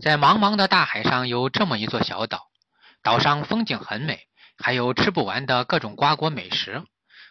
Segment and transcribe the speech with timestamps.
[0.00, 2.46] 在茫茫的大海上有这么一座小岛，
[3.02, 6.84] 岛上风景很美，还有吃不完的各种瓜果美食。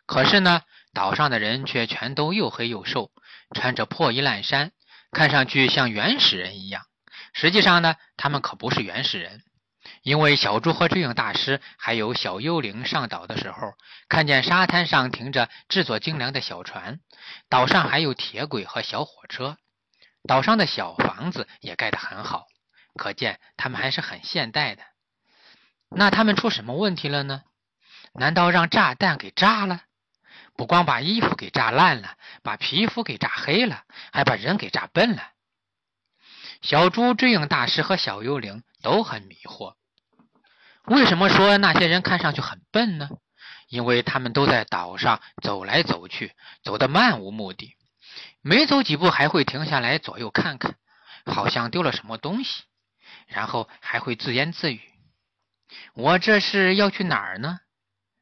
[0.06, 0.62] 可是呢，
[0.94, 3.10] 岛上的人却全都又黑又瘦，
[3.56, 4.72] 穿着破衣烂衫，
[5.12, 6.84] 看上去像原始人一样。
[7.34, 9.44] 实际上呢，他们可不是原始人，
[10.02, 13.74] 因为小猪和智影大师还有小幽灵上岛的时候，
[14.10, 17.00] 看见沙滩上停着制作精良的小船，
[17.50, 19.58] 岛上还有铁轨和小火车，
[20.28, 22.46] 岛上的小房子也盖得很好。
[22.98, 24.84] 可见他们还是很现代的。
[25.90, 27.44] 那他们出什么问题了呢？
[28.14, 29.84] 难道让炸弹给炸了？
[30.56, 35.32] 不光把衣服给炸烂了，把皮肤给炸黑了，还把人给炸笨了。
[36.62, 39.76] 小猪追影大师和小幽灵都很迷惑。
[40.86, 43.10] 为什么说那些人看上去很笨呢？
[43.68, 46.34] 因为他们都在岛上走来走去，
[46.64, 47.76] 走得漫无目的，
[48.42, 50.76] 没走几步还会停下来左右看看，
[51.26, 52.64] 好像丢了什么东西。
[53.28, 54.82] 然后还会自言自语
[55.94, 57.60] ：“我这是要去哪儿呢？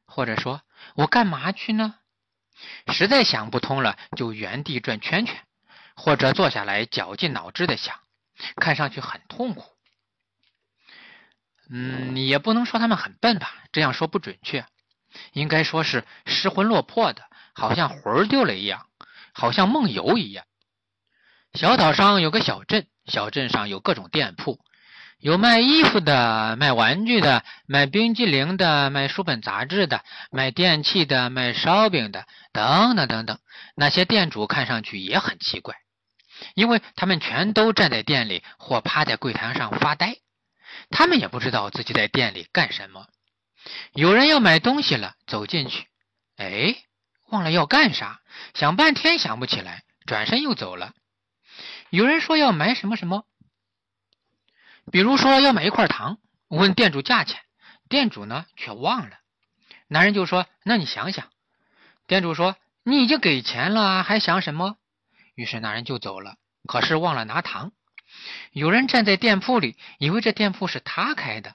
[0.04, 0.62] 或者说，
[0.94, 1.94] 我干嘛去呢？”
[2.92, 5.36] 实在想不通了，就原地转圈圈，
[5.94, 8.00] 或者坐下来绞尽脑汁的想，
[8.56, 9.76] 看上去很痛苦。
[11.68, 14.66] 嗯，也不能说他们很笨吧，这样说不准确，
[15.32, 17.22] 应该说是失魂落魄的，
[17.54, 18.88] 好像魂儿丢了一样，
[19.32, 20.46] 好像梦游一样。
[21.54, 24.58] 小岛上有个小镇，小镇上有各种店铺。
[25.18, 33.38] 有卖衣服的，卖玩具的，卖冰激凌的，卖书本杂志的，卖电器的，卖烧饼的，等等等等。
[33.74, 35.74] 那些店主看上去也很奇怪，
[36.54, 40.16] 因为他们全都站在店里或趴在柜台上发呆，
[40.90, 43.06] 他们也不知道自己在店里干什么。
[43.94, 45.86] 有人要买东西了，走进去，
[46.36, 46.76] 哎，
[47.30, 48.20] 忘了要干啥，
[48.52, 50.92] 想半天想不起来，转身又走了。
[51.88, 53.24] 有人说要买什么什么。
[54.92, 57.40] 比如说要买一块糖，问店主价钱，
[57.88, 59.16] 店主呢却忘了。
[59.88, 61.28] 男人就说：“那你想想。”
[62.06, 64.76] 店主说：“你已经给钱了，还想什么？”
[65.34, 66.36] 于是男人就走了，
[66.68, 67.72] 可是忘了拿糖。
[68.52, 71.54] 有人站在店铺里，以为这店铺是他开的，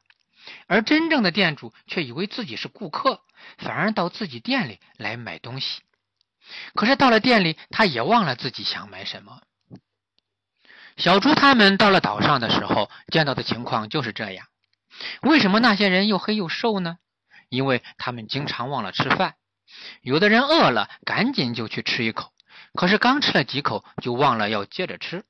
[0.67, 3.22] 而真正的店主却以为自己是顾客，
[3.57, 5.81] 反而到自己店里来买东西。
[6.75, 9.41] 可是到了店里，他也忘了自己想买什么。
[10.97, 14.47] 小猪他们到了岛上的时候，见到的情况就是这样。
[15.22, 16.97] 为什么那些人又黑又瘦呢？
[17.50, 19.35] 因为他们经常忘了吃饭。
[20.02, 22.31] 有的人饿了，赶紧就去吃一口，
[22.74, 25.24] 可是刚吃了几口，就忘了要接着吃。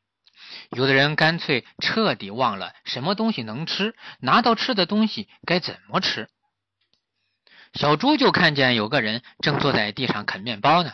[0.72, 6.28] 有的人干脆彻底忘了什么东西能吃，拿到吃的东西该怎么吃。
[7.74, 10.94] 小猪就看见有个人正坐在地上啃面包呢，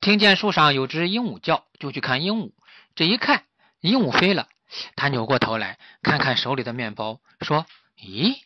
[0.00, 2.52] 听见树上有只鹦鹉叫，就去看鹦鹉。
[2.94, 3.44] 这一看。
[3.82, 4.48] 鹦鹉飞了，
[4.96, 7.66] 他扭过头来看看手里的面包，说
[7.98, 8.36] ：“咦，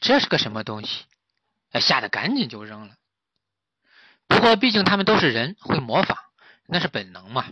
[0.00, 1.04] 这是个什么东西？”
[1.80, 2.96] 吓得赶紧就扔了。
[4.26, 6.18] 不过毕竟他们都是人，会模仿，
[6.66, 7.46] 那是本能嘛。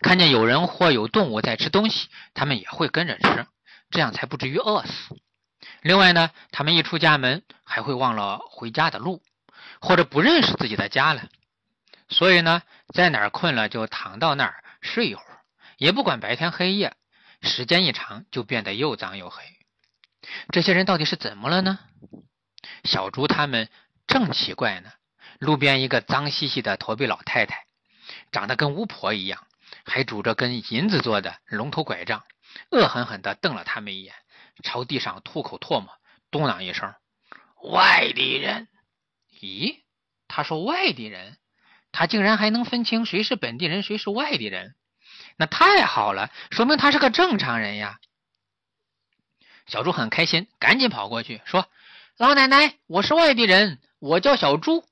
[0.00, 3.46] 看见有人或有动物在吃东西，他们也会跟着吃，
[3.90, 5.18] 这样才不至于饿死。
[5.80, 9.22] 另外呢，他们一出家门，还会忘了回家的路，
[9.80, 11.28] 或者不认识自己的家了。
[12.10, 12.62] 所以呢，
[12.92, 15.37] 在哪儿困了就躺到那儿睡一会儿。
[15.78, 16.96] 也不管白天黑夜，
[17.40, 19.42] 时间一长就变得又脏又黑。
[20.50, 21.78] 这些人到底是怎么了呢？
[22.84, 23.70] 小猪他们
[24.06, 24.90] 正奇怪呢。
[25.38, 27.66] 路边一个脏兮兮的驼背老太太，
[28.32, 29.46] 长得跟巫婆一样，
[29.84, 32.24] 还拄着根银子做的龙头拐杖，
[32.72, 34.14] 恶狠狠地瞪了他们一眼，
[34.64, 35.88] 朝地上吐口唾沫，
[36.32, 36.92] 嘟囔一声
[37.70, 38.66] ：“外地人。”
[39.40, 39.82] 咦，
[40.26, 41.38] 他说外地人，
[41.92, 44.74] 他竟然还能分清谁是本地人，谁是外地人。
[45.38, 48.00] 那太好了，说明他是个正常人呀。
[49.66, 51.68] 小猪很开心，赶紧跑过去说
[52.18, 54.84] ：“老奶奶，我是外地人，我叫小猪。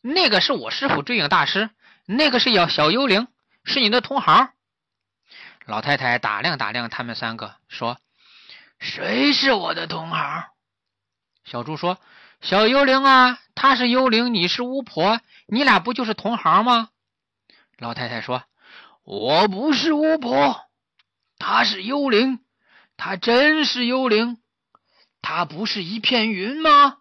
[0.00, 1.70] 那个是我师傅追影大师，
[2.06, 3.28] 那个是小小幽灵，
[3.64, 4.52] 是你的同行。”
[5.66, 8.00] 老太太打量打量他们三个，说
[8.80, 10.44] ：“谁是我的同行？”
[11.46, 12.00] 小猪说
[12.42, 16.88] ：“小幽灵啊，他是幽灵，你是巫婆，你俩不就是同行吗？”
[17.78, 18.42] 老太太说。
[19.04, 20.60] 我不是巫婆，
[21.38, 22.38] 她是幽灵，
[22.96, 24.40] 她真是幽灵，
[25.20, 26.98] 她不是一片云吗？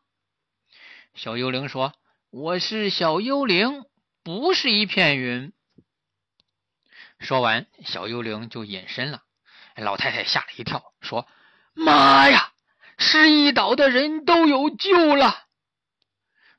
[1.14, 1.94] 小幽灵说
[2.32, 3.86] ：“我是小幽灵，
[4.24, 5.54] 不是一片云。”
[7.20, 9.22] 说完，小幽灵就隐身了。
[9.76, 11.28] 老太太吓了一跳，说
[11.74, 12.52] ：“妈呀，
[12.98, 15.46] 失忆岛的人都有救了！”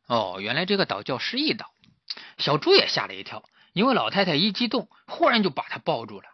[0.06, 1.74] 哦，原来这个岛叫失忆岛。
[2.38, 3.42] 小猪也吓了一跳。
[3.72, 6.28] 因为老太太一激动，忽然就把他抱住了，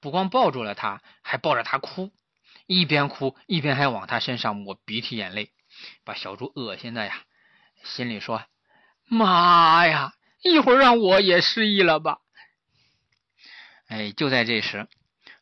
[0.00, 2.12] 不光抱住了他，还抱着他哭，
[2.66, 5.52] 一边哭一边还往他身上抹鼻涕眼泪，
[6.04, 7.22] 把小猪恶心的呀，
[7.84, 8.42] 心里说
[9.06, 12.18] ：“妈呀，一会儿让我也失忆了吧？”
[13.86, 14.88] 哎，就在这时，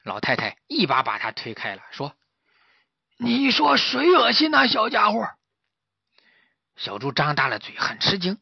[0.03, 2.15] 老太太一把把他推开了，说
[3.17, 5.29] ：“你说谁恶心那小家伙？”
[6.77, 8.39] 小猪张大了嘴，很吃惊。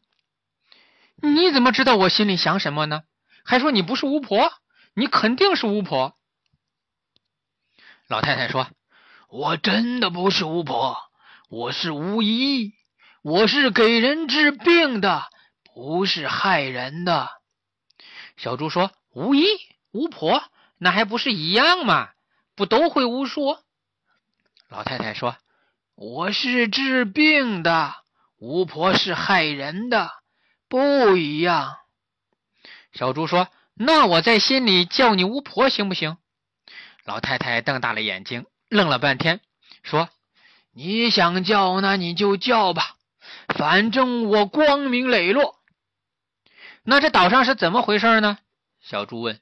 [1.21, 3.03] 你怎么知道我心里想什么呢？
[3.43, 4.51] 还说你不是巫婆，
[4.93, 6.15] 你肯定是巫婆。
[8.07, 8.69] 老太太说
[9.29, 10.97] ：“我真的不是巫婆，
[11.49, 12.73] 我是巫医，
[13.21, 15.23] 我是给人治病的，
[15.73, 17.29] 不是害人的。”
[18.35, 19.45] 小猪说：“巫医、
[19.91, 20.43] 巫婆，
[20.77, 22.09] 那还不是一样吗？
[22.53, 23.57] 不都会巫术？”
[24.67, 25.37] 老太太说
[25.95, 27.95] ：“我是治病的，
[28.39, 30.11] 巫婆是害人的。”
[30.69, 31.77] 不一样，
[32.93, 36.17] 小猪说：“那我在心里叫你巫婆行不行？”
[37.05, 39.39] 老太太瞪大了眼睛，愣了半天，
[39.83, 40.09] 说
[40.73, 42.97] ：“你想叫，那你就叫吧，
[43.47, 45.55] 反正我光明磊落。”
[46.83, 48.37] 那这岛上是怎么回事呢？
[48.81, 49.39] 小猪问。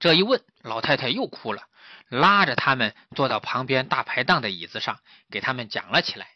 [0.00, 1.62] 这一问，老太太又哭了，
[2.08, 6.28] 拉着他们坐到旁边大排档的椅子上，给他们讲了起来。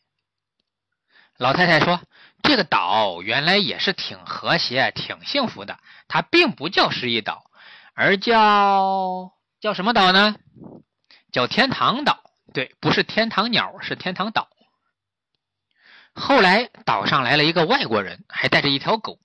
[1.38, 2.00] 老太太说
[2.42, 5.78] ：“这个岛原来也是挺和谐、挺幸福的。
[6.08, 7.50] 它并不叫失忆岛，
[7.94, 10.36] 而叫叫什么岛呢？
[11.30, 12.22] 叫天堂岛。
[12.54, 14.48] 对，不是天堂鸟，是天堂岛。
[16.14, 19.18] 后来岛上来了一个外国人，还带着一条狗。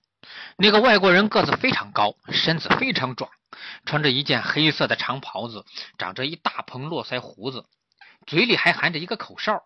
[0.58, 3.32] 那个外国人个子非常高，身子非常壮，
[3.86, 5.66] 穿着一件黑色的长袍子，
[5.98, 7.66] 长着一大蓬络腮胡子，
[8.28, 9.64] 嘴里还含着一个口哨。”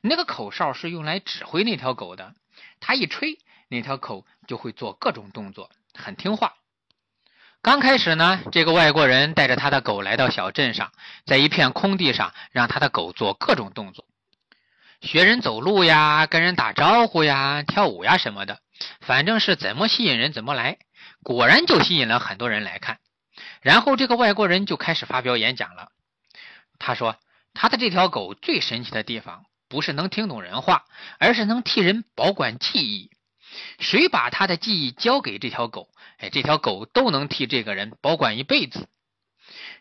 [0.00, 2.34] 那个口哨是用来指挥那条狗的，
[2.80, 3.38] 他一吹，
[3.68, 6.54] 那条狗就会做各种动作，很听话。
[7.62, 10.92] 刚开始呢，这个外国人带着他的狗来到小镇上，
[11.26, 14.06] 在一片空地上让他的狗做各种动作，
[15.02, 18.60] 学人走路呀，跟人打招呼呀，跳舞呀什么的，
[19.00, 20.78] 反正是怎么吸引人怎么来。
[21.22, 22.98] 果然就吸引了很多人来看。
[23.60, 25.90] 然后这个外国人就开始发表演讲了。
[26.78, 27.16] 他说，
[27.52, 29.44] 他的这条狗最神奇的地方。
[29.70, 30.84] 不是能听懂人话，
[31.18, 33.10] 而是能替人保管记忆。
[33.78, 35.88] 谁把他的记忆交给这条狗，
[36.18, 38.88] 哎，这条狗都能替这个人保管一辈子。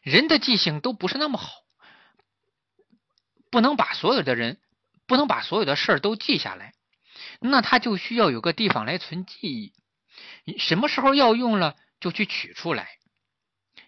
[0.01, 1.49] 人的记性都不是那么好，
[3.49, 4.59] 不能把所有的人，
[5.07, 6.73] 不能把所有的事儿都记下来，
[7.39, 9.73] 那他就需要有个地方来存记忆。
[10.59, 12.89] 什么时候要用了，就去取出来。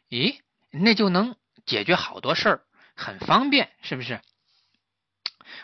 [0.10, 0.40] 咦，
[0.72, 1.36] 那就能
[1.68, 2.62] 解决好多事儿，
[2.96, 4.20] 很方便，是不是？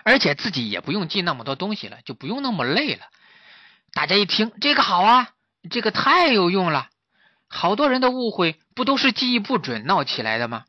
[0.03, 3.05] 而且自己也不用记那么多东西了，就不用那么累了。
[3.93, 5.29] 大家一听这个好啊，
[5.69, 6.89] 这个太有用了。
[7.47, 10.65] 好多人的误会不都是记忆不准闹起来的吗？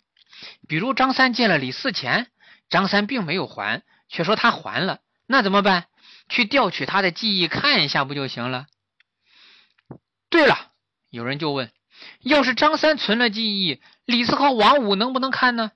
[0.69, 2.29] 比如张三借了李四钱，
[2.71, 5.87] 张三并没有还，却说他还了，那怎么办？
[6.29, 8.67] 去调取他的记忆看一下不就行了？
[10.31, 10.57] 对了，
[11.11, 11.73] 有人就问：
[12.21, 15.73] 要是张三存了记忆，李四和王五能不能看呢？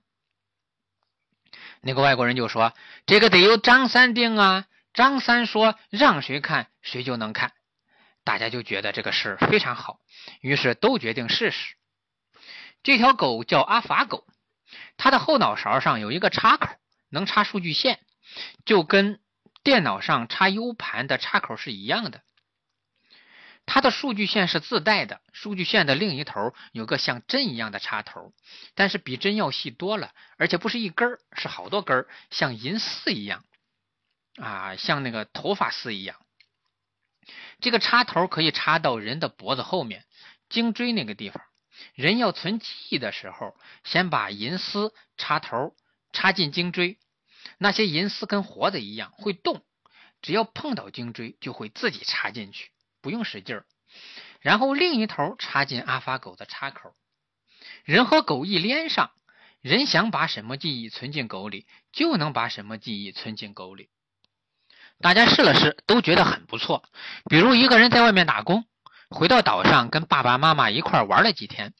[1.82, 2.72] 那个外国人就说
[3.06, 4.66] ：“这个得由张三定啊！
[4.94, 7.52] 张三说让谁看谁就能看。”
[8.24, 9.98] 大家就觉得这个事非常好，
[10.40, 11.74] 于是都决定试试。
[12.84, 14.24] 这条狗叫阿法狗，
[14.96, 16.68] 它的后脑勺上有一个插口，
[17.10, 17.98] 能插数据线，
[18.64, 19.18] 就跟
[19.64, 22.22] 电脑上插 U 盘的插口是一样的。
[23.72, 28.34] 它的数据线是自带的，数据线的另一头有个像针一样的插头，
[28.74, 33.46] 但是比针要细多了，而且不是一根儿，是好多根儿，像银丝一样，
[34.36, 36.18] 啊，像那个头发丝一样。
[37.60, 40.04] 这个插头可以插到人的脖子后面，
[40.50, 41.42] 颈椎那个地方。
[41.94, 45.74] 人要存记忆的时候，先把银丝插头
[46.12, 46.98] 插进颈椎，
[47.56, 49.64] 那些银丝跟活的一样会动，
[50.20, 52.70] 只要碰到颈椎就会自己插进去。
[53.02, 53.66] 不用使劲儿，
[54.40, 56.94] 然后另一头插进阿法狗的插口，
[57.84, 59.10] 人和狗一连上，
[59.60, 63.90] 人想把什么记忆存进狗里，就能把什么记忆存进狗里。
[65.00, 66.84] 大家试了试，都觉得很不错。
[67.28, 68.64] 比如一个人在外面打工，
[69.10, 71.74] 回到岛上跟爸爸妈妈一块玩了几天，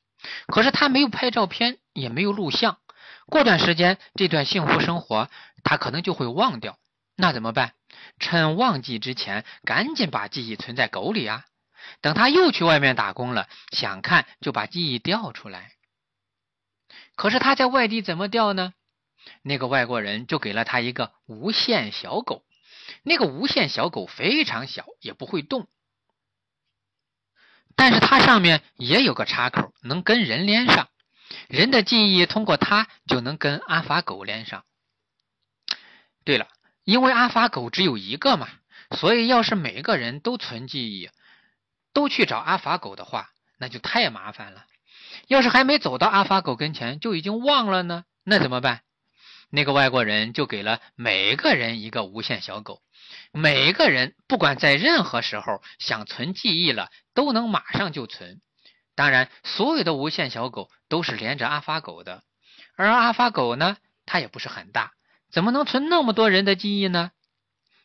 [0.48, 2.78] 可是他没有拍照片，也没有录像。
[3.26, 5.30] 过段时间，这段幸福生活
[5.62, 6.78] 他可能就会忘掉。
[7.14, 7.74] 那怎么办？
[8.18, 11.44] 趁忘记之前，赶紧把记忆存在狗里啊！
[12.00, 15.72] 等他又去外面打工了，想看就把记忆调出来。
[17.16, 18.72] 可是他在外地怎么调呢？
[19.42, 22.44] 那个外国人就给了他一个无线小狗，
[23.02, 25.68] 那个无线小狗非常小，也不会动，
[27.76, 30.88] 但是它上面也有个插口，能跟人连上。
[31.48, 34.64] 人的记忆通过它就能跟阿法狗连上。
[36.24, 36.48] 对了，
[36.84, 38.48] 因为阿法狗只有一个嘛，
[38.96, 41.10] 所以要是每个人都存记忆，
[41.92, 44.64] 都去找阿法狗的话，那就太麻烦了。
[45.28, 48.80] 要是还没走到阿法狗跟前就已经忘了呢，那怎么办？
[49.50, 52.80] 那个外国人就给了每个人一个无限小狗，
[53.32, 58.40] 每个人不管在任何时候想存记忆了，都能马上就存。
[58.94, 62.22] 当然，所有的无限小狗都是连着阿法狗的，
[62.76, 64.92] 而阿法狗呢，它也不是很大，
[65.32, 67.10] 怎么能存那么多人的记忆呢？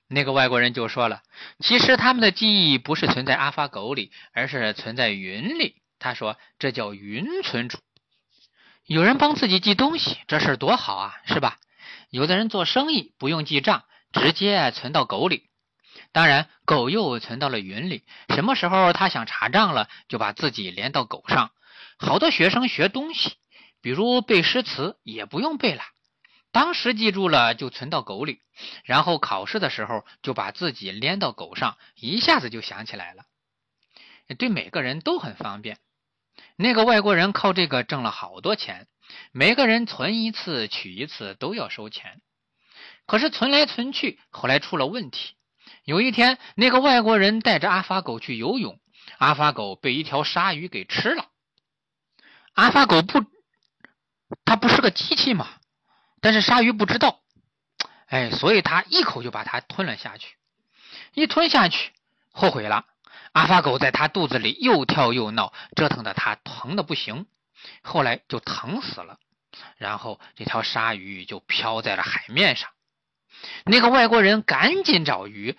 [0.10, 1.22] 那个外国人就说了，
[1.60, 5.82] 其实他们的记忆不是存在阿法狗里，而是存在云里。
[5.98, 7.80] 他说这叫云存储。
[8.86, 11.58] 有人帮自己记东西，这事儿多好啊，是吧？
[12.10, 15.50] 有的人做生意不用记账，直接存到狗里。
[16.12, 18.04] 当然，狗又存到了云里。
[18.30, 21.52] 什么时候他想查账了，就把自己连到狗上。
[21.98, 23.34] 好多学生学东西，
[23.82, 25.84] 比如背诗词，也不用背了，
[26.58, 28.42] 当时记住了就存到狗里，
[28.84, 33.26] 然后考试的时候就把自己连到狗上，一下子就想起来了。
[34.40, 35.78] 对每个人都很方便。
[36.56, 38.88] 那个外国人靠这个挣了好多钱，
[39.32, 42.22] 每个人存一次取一次都要收钱。
[43.06, 45.36] 可是存来存去，后来出了问题。
[45.84, 48.80] 有一天，那个外国人带着阿法狗去游泳，
[49.20, 51.28] 阿法狗被一条鲨鱼给吃了。
[52.54, 53.24] 阿法狗不，
[54.44, 55.57] 它不是个机器嘛？
[56.22, 57.20] 但是鲨鱼不知道，
[58.08, 60.36] 哎，所以它一口就把它吞了下去。
[61.14, 61.92] 一吞下去，
[62.32, 62.86] 后悔了。
[63.34, 67.26] 阿法狗在它肚子里又跳又闹，折腾的它疼的不行。
[67.82, 69.18] 后来就疼死了。
[69.78, 72.70] 然后这条鲨鱼就漂在了海面上。
[73.66, 75.58] 那个外国人赶紧找鱼。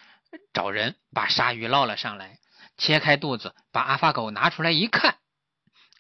[0.53, 2.39] 找人把鲨鱼捞了上来，
[2.77, 5.17] 切开肚子，把阿法狗拿出来一看，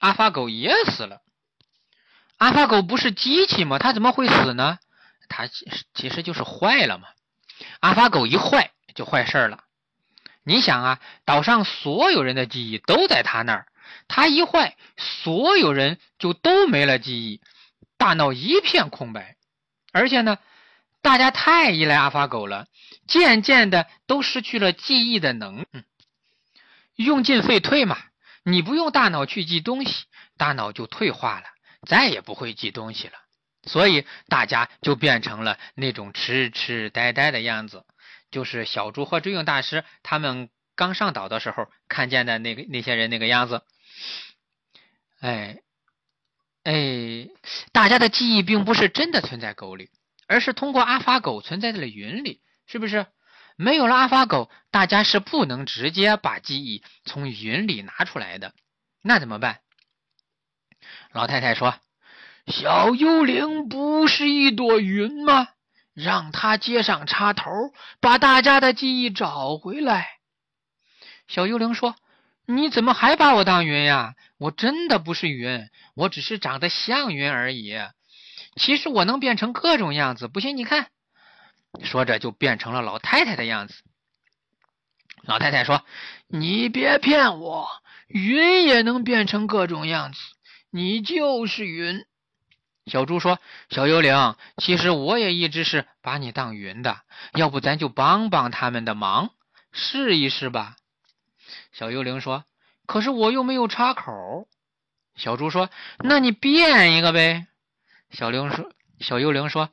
[0.00, 1.22] 阿法狗也死了。
[2.38, 3.78] 阿法狗不是机器吗？
[3.78, 4.78] 它怎么会死呢？
[5.28, 7.08] 它其实其实就是坏了嘛。
[7.80, 9.64] 阿法狗一坏就坏事了。
[10.42, 13.66] 你想啊，岛上所有人的记忆都在它那儿，
[14.08, 17.40] 它一坏，所有人就都没了记忆，
[17.98, 19.36] 大脑一片空白，
[19.92, 20.38] 而且呢。
[21.00, 22.66] 大家太依赖阿法狗了，
[23.06, 25.64] 渐渐的都失去了记忆的能，
[26.96, 27.96] 用进废退嘛。
[28.42, 31.46] 你不用大脑去记东西，大脑就退化了，
[31.86, 33.14] 再也不会记东西了。
[33.64, 37.84] 所以大家就变成了那种痴痴呆呆的样子，
[38.30, 43.62] 就是小猪和追影大师他们刚上岛的时候看见的那个那些人那个样子。
[45.20, 45.58] 哎，
[46.64, 47.28] 哎，
[47.72, 49.90] 大家的记忆并不是真的存在狗里。
[50.30, 53.06] 而是通过阿法狗存在在了云里，是不是？
[53.56, 58.52] 没有了阿法狗，大家是不能直接把记忆从云里拿出来的。
[59.00, 59.60] 那怎么办？
[61.12, 61.74] 老太太说
[62.46, 65.48] ：“小幽灵不是一朵云吗？
[65.94, 67.50] 让它接上插头，
[68.00, 70.06] 把大家的记忆找回来。”
[71.26, 71.96] 小幽灵说
[72.46, 74.14] ：“你怎么还把我当云呀？
[74.38, 77.74] 我真的不是云，我只是长得像云而已。”
[78.56, 80.88] 其实我能变成各种样子，不信你看。
[81.84, 83.74] 说着就变成了老太太的样子。
[85.22, 85.84] 老太太说
[86.28, 87.68] ：“你别骗我，
[88.06, 90.18] 云也能变成各种样子，
[90.70, 92.04] 你就是云。”
[92.86, 97.02] 小猪说：“小幽灵，其实我也一直是把你当云的，
[97.34, 99.30] 要不咱就帮帮他们的忙，
[99.72, 100.76] 试一试吧。”
[101.72, 102.44] 小幽灵说
[102.86, 104.48] ：“可是我又没有插口。”
[105.16, 105.68] 小猪说
[106.02, 107.46] ：“那你变一个呗。”
[108.10, 109.68] 小灵说：“小幽灵说，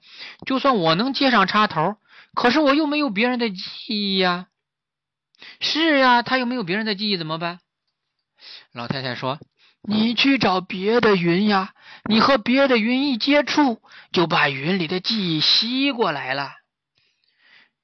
[0.45, 1.95] 就算我能接上插头，
[2.33, 4.47] 可是我又没有别人的记忆呀。
[5.61, 7.59] 是呀，他又没有别人的记忆，怎么办？”
[8.73, 9.39] 老太太说
[9.87, 11.73] ：“你去找别的云呀，
[12.09, 16.51] 你和别的云一接触，就把云里的记忆吸过来了。”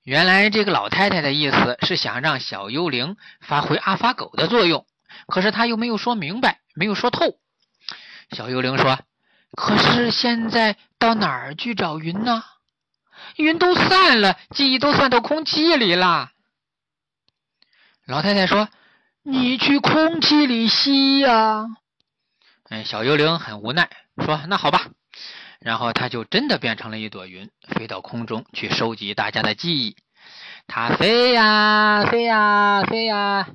[0.03, 4.86] 原来这个老太太的意思是想让小幽灵发挥阿法狗的作用，
[5.27, 7.38] 可是她又没有说明白，没有说透。
[8.31, 9.00] 小幽灵说。
[9.53, 12.41] 可是现在到哪儿去找云呢？
[13.36, 16.31] 云都散了，记忆都散到空气里了。
[18.05, 18.70] 老太太说
[19.24, 21.65] ：“你去空气里吸呀。”
[22.73, 23.89] 嗯，小幽灵很无奈，
[24.23, 24.87] 说：“那好吧。”
[25.59, 29.97] 然后他就真的变成了一朵云，飞到空中去收集大家的记忆。
[30.67, 33.49] 它飞呀飞呀飞呀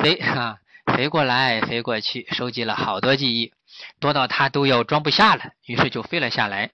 [0.00, 3.52] 飞，哈，飞过来飞过去，收集了好多记忆。
[4.00, 6.70] 多到他都要装不下了，于是就飞了下来。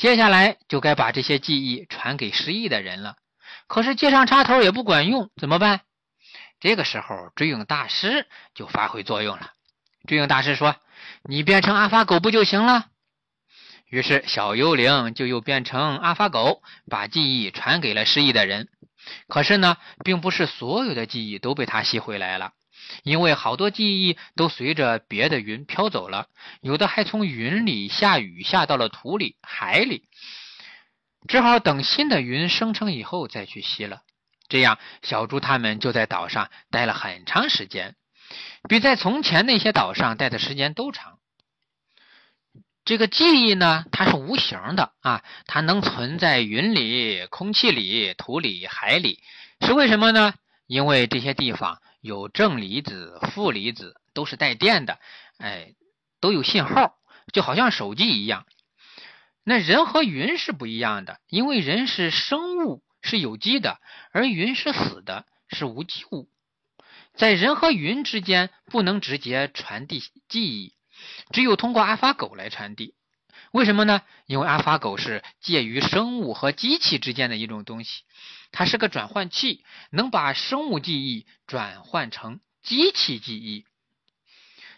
[0.00, 3.16] 接下来就该把这些记忆传给失忆的人了。
[3.66, 5.82] 可是接上插头也不管用，怎么办？
[6.60, 9.50] 这个时候追影大师就发挥作用了。
[10.06, 10.76] 追影大师说
[11.24, 12.86] ：“你变成阿发狗不就行了？”
[13.90, 18.68] 于是小幽灵就又变成阿发狗，把记忆传给了失忆的人。
[19.28, 22.52] 可是呢，并不是所有的记忆都被他吸回来了，
[23.02, 26.26] 因为好多记忆都随着别的云飘走了，
[26.60, 30.08] 有的还从云里下雨下到了土里、海里，
[31.28, 34.00] 只好等新的云生成以后再去吸了。
[34.48, 37.94] 这样，小猪他们就在岛上待了很长时间，
[38.68, 41.18] 比在从前那些岛上待的时间都长。
[42.84, 49.22] 这个记忆呢，它是无形的啊，它能存在云里、空气里、土里、海里，
[49.60, 50.34] 是为什么呢？
[50.66, 54.98] 因为这些地方有正离子、负离子，都是带电的，
[55.38, 55.74] 哎，
[56.20, 56.96] 都有信号，
[57.32, 58.46] 就好像手机一样。
[59.44, 63.80] 那人和云是不一样的，因为人是生物，是有机的，
[64.12, 66.28] 而云是死的，是无机物。
[67.14, 70.74] 在人和云之间，不能直接传递记忆。
[71.32, 72.94] 只有通过阿法狗来传递，
[73.52, 74.02] 为什么呢？
[74.26, 78.02] 因为阿法狗是介于生物和机器之间的一种东西，
[78.52, 83.64] 它是个转换器，能把生物记忆转换成机器记忆，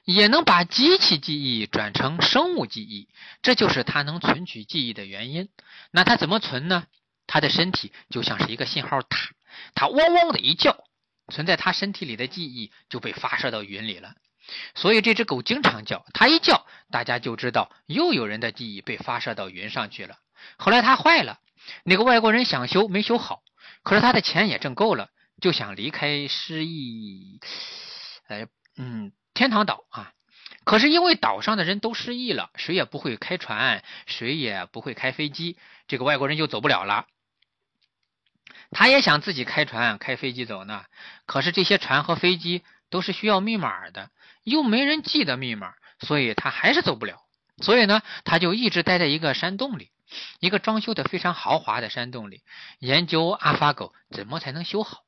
[0.04, 3.08] 也能把机器记忆转成生物记忆，
[3.42, 5.48] 这就是它能存取记忆的原因。
[5.90, 6.86] 那它怎么存呢？
[7.26, 9.30] 它的身体就像是一个信号塔，
[9.74, 10.84] 它汪汪的一叫，
[11.28, 14.14] 存在他身体里的记忆就被发射到云里了。
[14.74, 20.18] 所以这只狗经常叫，它一叫，大家就知道又有人的记忆被发射到云上去了。
[20.56, 21.40] 后来它坏了，
[21.84, 23.42] 那个外国人想修没修好，
[23.82, 25.08] 可是他的钱也挣够了，
[25.40, 27.40] 就想离开失忆，
[28.28, 30.12] 哎，嗯，天堂岛啊。
[30.64, 35.56] 可是因为岛上的人都失忆了，谁也不会开船，谁也不会开飞机，
[35.88, 37.06] 这个外国人就走不了了。
[38.70, 40.84] 他也想自己开船、开飞机走呢，
[41.26, 44.10] 可是这些船和飞机都是需要密码的。
[44.42, 47.22] 又没人记得密码，所以他还是走不了。
[47.62, 49.90] 所以呢，他就一直待在一个山洞里，
[50.38, 52.42] 一个装修的非常豪华的山洞里，
[52.78, 54.98] 研究阿发狗怎么才能修好。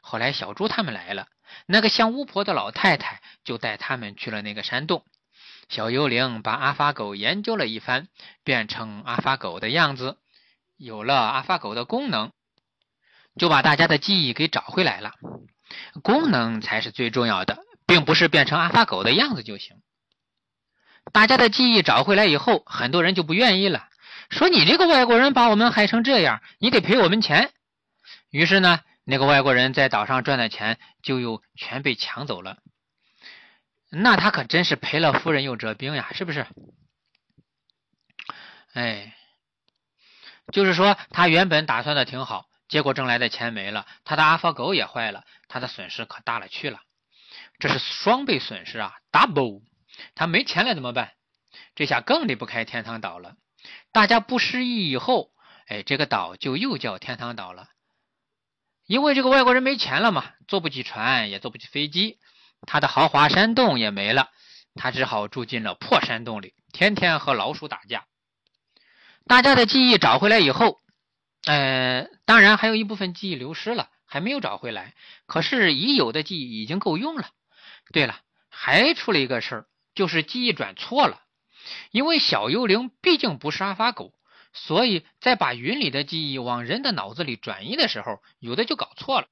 [0.00, 1.26] 后来小猪他们来了，
[1.66, 5.04] 那个像巫婆的老太太就带他们去了那个山洞。
[5.68, 8.06] 小幽灵把阿发狗研究了一番，
[8.44, 10.18] 变成阿发狗的样子，
[10.76, 12.32] 有了阿发狗的功能，
[13.38, 15.12] 就把大家的记忆给找回来了。
[16.02, 17.64] 功能才是最重要的。
[17.86, 19.76] 并不是变成阿发狗的样子就行。
[21.12, 23.90] 大家的记忆找回来以后，很多人就不愿意了，
[24.30, 27.52] 说你这个外国人把我们害成这样，你得赔我们钱。
[28.30, 32.56] 于是呢，那个外国人在岛上赚的钱就又全被抢走了。
[33.90, 36.46] 那他可真是赔了夫人又折兵呀，是不是？
[38.72, 39.14] 哎，
[40.52, 46.80] 就是说他原本打算的挺好，结果挣来的钱没了，他的阿法狗也坏了，他的损失可大了去了。
[47.58, 49.62] 这是双倍损失啊，double！
[50.14, 51.12] 他没钱了怎么办？
[51.74, 53.36] 这下更离不开天堂岛了。
[53.92, 55.30] 大家不失忆以后，
[55.68, 57.68] 哎，这个岛就又叫天堂岛了。
[58.86, 62.18] 因为这个外国人没钱了嘛，坐不起船，也坐不起飞机，
[62.66, 64.30] 他的豪华山洞也没了，
[64.74, 68.04] 他只好住进了破山洞里，天天和老鼠打架。
[69.26, 70.80] 大家的记忆找回来以后，
[71.46, 74.94] 呃，当然还有一部分记忆流失了，还没有找回来。
[75.26, 77.28] 可是已有的记忆已经够用了。
[77.92, 81.20] 对了，还出了一个事儿，就是记忆转错了。
[81.90, 84.12] 因为小幽灵毕竟不是阿发狗，
[84.52, 89.26] 所以在把云里的记忆往人的脑子里转移的时候，有的就搞错了，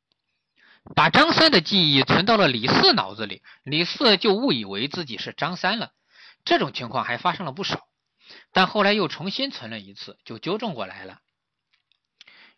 [0.95, 5.93] 把张三的记忆存到了李四脑子里，李四就误以为自己是张三了。
[6.45, 7.87] 这种情况还发生了不少，
[8.53, 11.21] 但后来又重新存了一次，就纠正过来了。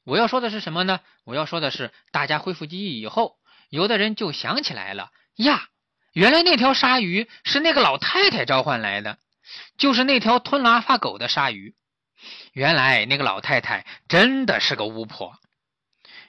[0.05, 1.01] 我要说的是什么呢？
[1.25, 3.37] 我要说的是，大家恢复记忆以后，
[3.71, 5.69] 有的人就想起来了呀。
[6.12, 9.19] 原来那条鲨鱼是那个老太太召唤来的，
[9.79, 11.75] 就是那条吞了阿发狗的鲨鱼。
[12.53, 15.37] 原来那个老太太真的是个巫婆。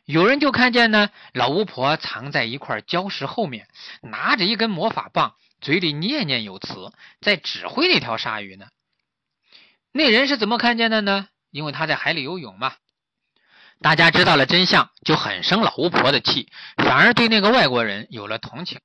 [0.05, 3.67] 有人就看见呢，老巫婆藏在一块礁石后面，
[4.01, 8.67] 拿着一根魔法棒，嘴里念念有词，在指挥那条鲨鱼呢。
[9.91, 11.27] 那人是怎么看见的呢？
[11.51, 12.75] 因为他在海里游泳嘛。
[13.85, 18.79] 大家知道了真相，就很生老巫婆的气，反而对那个外国人有了同情。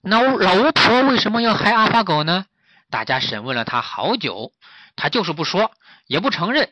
[0.00, 2.46] 那老巫婆为什么要害阿发狗呢？
[2.90, 4.50] 大家审问了他好久，
[4.96, 5.70] 他就是不说，
[6.08, 6.70] 也不承认。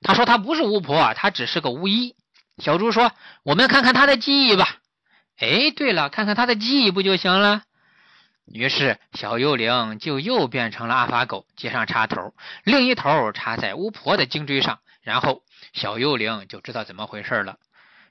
[0.00, 2.16] 他说他不是巫婆啊，他只是个巫医。
[2.58, 3.12] 小猪说
[3.46, 4.78] ：“我们看看他的记忆吧。”
[5.38, 7.62] 哎，对了，看看他的记忆不就行了？
[8.52, 12.34] 于是小幽灵就又变成了阿发狗，接上插头，
[12.64, 17.58] 另一头插在巫婆的颈椎上，然后小幽灵就知道怎么回事了。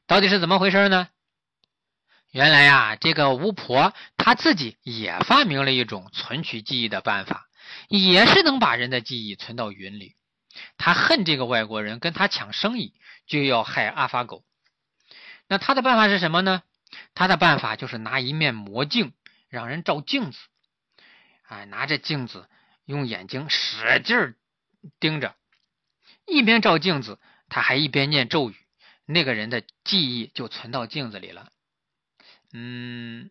[0.08, 1.08] 到底是怎么回事呢？
[2.32, 7.48] 原来呀，这个巫婆她自己也发明了一种存取记忆的办法，
[7.88, 10.16] 也是能把人的记忆存到云里。
[10.78, 12.94] 她恨这个外国人跟她抢生意，
[13.28, 14.44] 就要害阿法狗。
[15.48, 16.64] 那她的办法是什么呢？
[17.14, 19.14] 她的办法就是拿一面魔镜
[19.52, 20.40] 让人照镜子，
[21.44, 22.50] 哎，拿着镜子
[22.86, 24.36] 用眼睛使劲
[25.00, 25.36] 盯着，
[26.26, 28.56] 一边照镜子，他还一边念咒语，
[29.06, 31.52] 那个人的记忆就存到镜子里了。
[32.54, 33.30] 嗯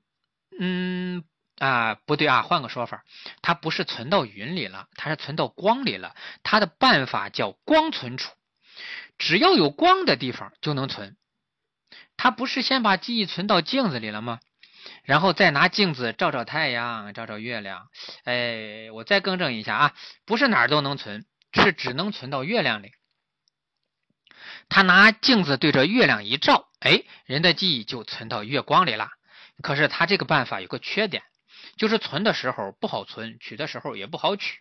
[0.59, 1.25] 嗯
[1.57, 3.03] 啊，不对啊，换个说法，
[3.41, 6.15] 它不是存到云里了，它是存到光里了。
[6.43, 8.31] 它的办法叫光存储，
[9.17, 11.17] 只要有光的地方就能存。
[12.19, 14.41] 他不是先把记忆存到镜子里了吗？
[15.05, 17.89] 然后再拿镜子照照太阳，照照月亮。
[18.25, 22.93] 哎，我再更正一下啊，不是哪儿都能存，是只能存到月亮里。
[24.69, 29.11] 他拿镜子对着月亮一照，哎，人的记忆就存到月光里了。
[29.63, 31.23] 可是他这个办法有个缺点，
[31.77, 34.61] 就是存的时候不好存，取的时候也不好取。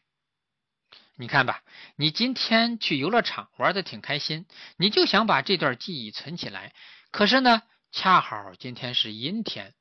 [1.16, 1.62] 你看吧，
[1.96, 4.46] 你今天去游乐场玩的挺开心，
[4.78, 6.74] 你就想把这段记忆存起来。
[7.12, 9.74] 可是呢，恰好今天是阴天，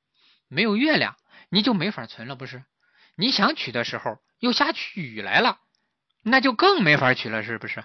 [0.48, 1.16] 没有月亮，
[1.48, 2.64] 你就没法存了，不是？
[3.14, 5.60] 你想取的时候又下起雨来了，
[6.22, 7.84] 那就更没法取了，是不是？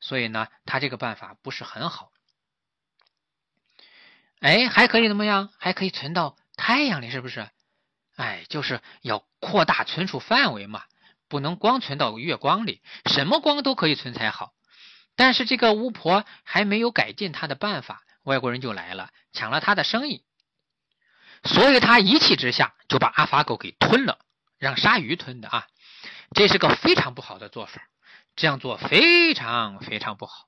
[0.00, 2.10] 所以呢，他这个办法不是很好。
[4.40, 5.50] 哎，还可以怎么样？
[5.58, 7.48] 还可以存到太阳里，是不是？
[8.16, 10.82] 哎，就是要扩大存储范围嘛，
[11.28, 14.52] 不能光存到月光里，什么光都可以存才好。
[15.14, 20.24] 但是这个巫婆还没有改进她的办法，外国人就来了，抢了她的生意。
[21.44, 24.18] 所以他一气之下就把阿法狗给吞了，
[24.58, 25.66] 让鲨鱼吞的啊，
[26.34, 27.82] 这是个非常不好的做法。
[28.34, 30.46] 这样做非常非常不好。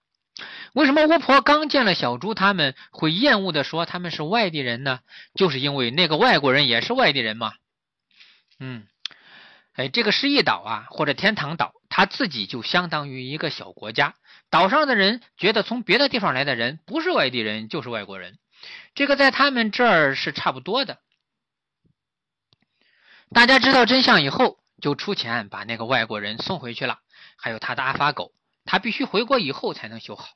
[0.72, 5.00] 为什么巫婆刚见了小猪，他们会厌恶的说他们是外地人呢？
[5.34, 7.52] 就是因为那个外国人也是外地人嘛。
[8.58, 8.86] 嗯，
[9.74, 14.14] 哎，这个失忆岛啊，或者天堂岛，它自己就相当于一个小国家。
[14.48, 18.38] 岛上的人觉得从别的地方来的人不是外地人就是外国人，
[18.94, 20.98] 这个在他们这儿是差不多的。
[23.32, 26.98] 大家知道真相以后，就出钱把那个外国人送回去了。
[27.36, 28.32] 还有他的阿法狗，
[28.64, 30.28] 他必须回国以后才能修好。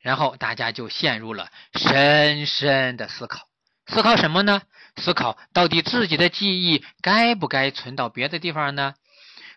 [0.00, 3.48] 然后大家就陷入了深深的思考，
[3.86, 4.62] 思考什么呢？
[4.96, 8.94] 思考到底自己的记忆该不该存到别的地方呢？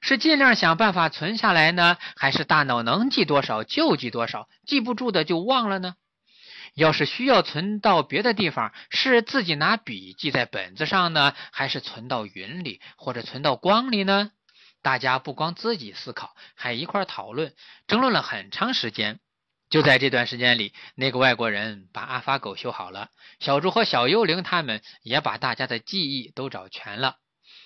[0.01, 5.95] 是尽量想办法存下来呢，还是大脑能记多少就记多少，记不住的就忘了呢？
[6.75, 14.31] 要是需要存到别的地方，是自己拿笔记在本子上呢，还是存到云里或者存到光里呢？
[14.81, 17.53] 大家不光自己思考，还一块讨论，
[17.87, 19.19] 争论了很长时间。
[19.69, 23.09] 就在这段时间里，那个外国人把阿法狗修好了，
[23.39, 27.15] 小猪和小幽灵他们也把大家的记忆都找全了，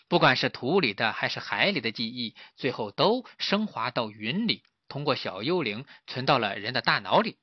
[0.07, 7.37] 不管是土里的还是海里的记忆，最后都升华到云里，通过小幽灵存到了人的大脑里。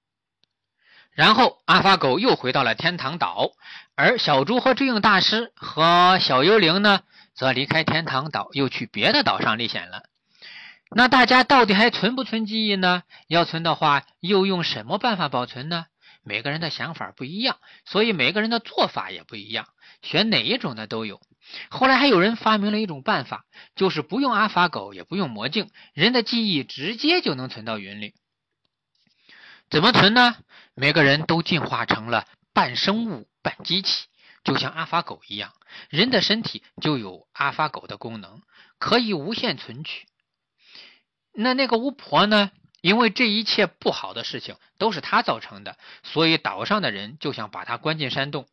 [1.16, 3.52] 然后阿法狗又回到了天堂岛，
[3.94, 7.00] 而小猪和追影大师和小幽灵呢？
[7.35, 10.02] 则离开天堂岛，又去别的岛上历险了。
[10.90, 13.02] 那大家到底还存不存记忆呢？
[13.29, 15.87] 要存的话，又用什么办法保存呢？
[16.22, 19.68] 每个人的想法不一样，所以每个人的做法也不一样，
[20.02, 21.22] 选哪一种的都有。
[21.70, 28.12] 后来还有人发明了一种办法，就是不用阿法狗，也不用魔镜，人的记忆直接就能存到云里。
[29.68, 30.37] 怎么存呢？
[30.74, 34.07] 每个人都进化成了半生物半机器。
[34.44, 35.52] 就像阿法狗一样，
[35.88, 38.42] 人的身体就有阿法狗的功能，
[38.79, 40.07] 可以无限存取。
[41.33, 42.52] 那那个巫婆呢？
[42.81, 48.46] 因为这一切不好的事情都是她造成的，所以岛上的人就想把她关进山洞，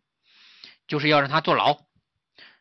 [0.87, 1.77] 就是要让她坐牢。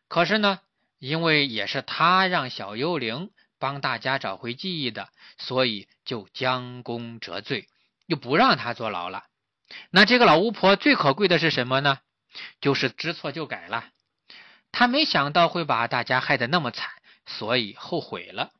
[0.07, 0.59] 可是呢，
[0.99, 7.67] 因为也是她让小幽灵帮大家找回记忆的，所以就将功折罪，
[8.05, 9.23] 又不让他坐牢了。
[9.89, 11.99] 那这个老巫婆最可贵的是什么呢？
[12.61, 13.85] 就是知错就改了，
[14.71, 16.89] 她没想到会把大家害得那么惨，
[17.27, 18.51] 所以后悔了。